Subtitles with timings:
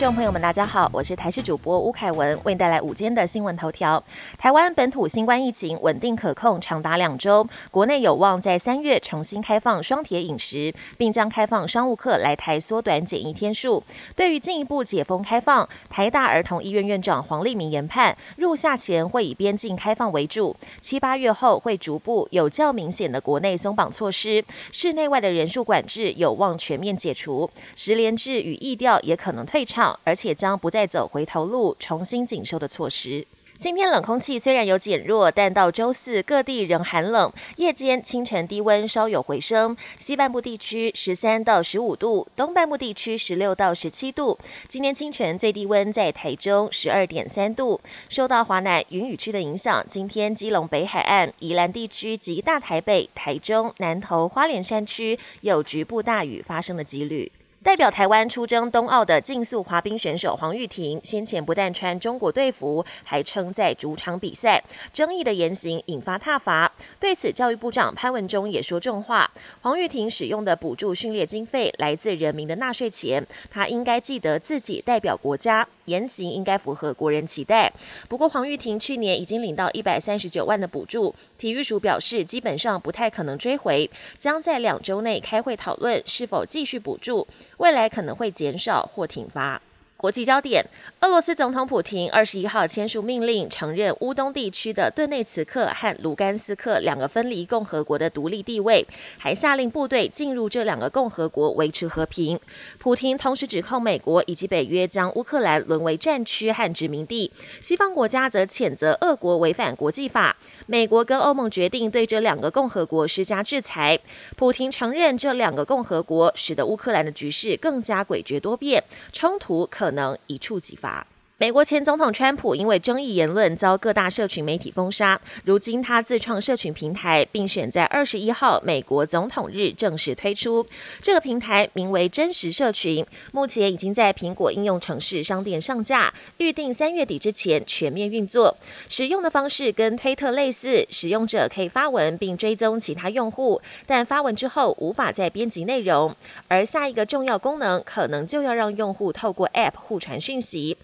[0.00, 4.02] 众朋友们，大家好，我是台视主播吴凯文，为你带来午间的新闻头条。
[4.38, 13.84] 台湾本土新冠疫情稳定可控，长达两周，国内有望在三月重新开放双铁饮食，并将开放商务客来台缩短检疫天数。
[14.16, 24.42] 对于进一步解封开放，台大儿童医院院长黄立明研判，入夏前会以边境开放为主，七八月后会逐步有较明显的国内松绑措施，
[24.72, 29.89] 室内外的人数管制有望全面解除，十连制与疫调也可能退场。
[30.04, 33.26] 而且将不再走回头路，重新紧收的措施。
[33.58, 39.76] 今天冷空气虽然有减弱，但到周四各地仍寒冷，夜间、清晨低温稍有回升。
[39.98, 44.38] 西半部地区十三到十五度，东半部地区十六到十七度。
[44.66, 47.78] 今天清晨最低温在台中十二点三度。
[48.08, 57.30] 受到华南云雨区的影响，今天基隆北海岸、宜兰地区及大台北、台中、南投、花莲山区有局部大雨发生的几率。
[57.62, 66.72] 代表台湾出征冬奥的竞速滑冰选手黄玉婷，先前不但穿中国队服，还称在主场比赛，争议的言行引发挞伐。
[66.98, 69.30] 对此，教育部长潘文忠也说重话：
[69.60, 75.68] 黄玉婷使用的补助训练经费来自人民的纳税钱，他应该记得自己代表国家。
[75.86, 77.70] 言行应该符合国人期待。
[78.08, 87.26] 不过，黄玉婷去年已经领到一百三十九万的补助，体育署表示基本上不太可能追回，将在两周内开会讨论是否继续补助，
[87.60, 89.60] 未来可能会减少或停发。
[90.00, 90.64] 国际焦点：
[91.00, 98.86] 俄罗斯总统普京二十一号签署命令，承认乌东地区的顿内茨克和卢甘斯克两个分离共和国的独立地位，
[99.18, 102.40] 还下令部队进入这两个共和国维持和平。
[102.78, 110.34] 普京同时指控美国以及北约将乌克兰沦为战区和殖民地，西方国家则谴责俄国违反国际法。
[110.64, 114.00] 美国跟欧盟决定对这两个共和国施加制裁。
[114.36, 121.04] 普京承认这两个共和国使得乌克兰的局势更加诡谲多变，冲突可可能一触即发。
[121.40, 130.66] 美国前总统川普因为争议言论遭各大社群媒体封杀，如今他自创社群平台，并选在二十一号美国总统日正式推出。
[131.00, 138.54] 这个平台名为真实社群，目前已经在苹果应用程式商店上架，预定三月底之前全面运作。
[138.90, 146.14] 使用的方式跟推特类似，使用者可以发文并追踪其他用户，但发文之后无法再编辑内容。
[146.48, 150.76] 而下一个重要功能，可能就要让用户透过 App 互传讯息。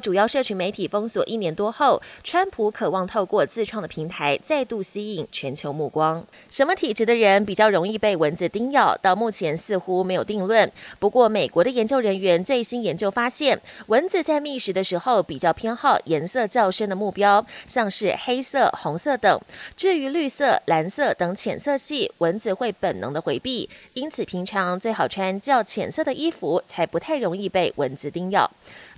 [0.00, 6.24] 主要社群媒体封锁一年多后，川普渴望透过自创的平台再度吸引全球目光。
[6.50, 8.96] 什么体质的人比较容易被蚊子叮咬？
[9.02, 10.70] 到目前似乎没有定论。
[10.98, 19.40] 不过，美国的研究人员最新研究发现，蚊子在觅食的时候比较偏好颜色较深的目标，像是黑色、红色等。
[19.76, 23.68] 至于绿色、蓝色等浅色系，蚊子会本能的回避。
[23.94, 28.50] 因此，平常最好穿较浅色的衣服，才不太容易被蚊子叮咬。